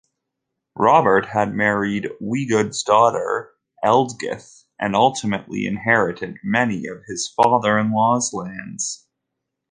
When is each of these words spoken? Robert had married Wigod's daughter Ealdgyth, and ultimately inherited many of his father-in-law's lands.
Robert 0.79 1.27
had 1.27 1.53
married 1.53 2.09
Wigod's 2.19 2.81
daughter 2.81 3.51
Ealdgyth, 3.83 4.63
and 4.79 4.95
ultimately 4.95 5.67
inherited 5.67 6.37
many 6.43 6.87
of 6.87 7.03
his 7.07 7.27
father-in-law's 7.37 8.33
lands. 8.33 9.05